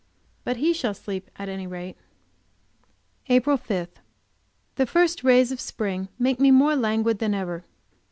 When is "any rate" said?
1.47-1.95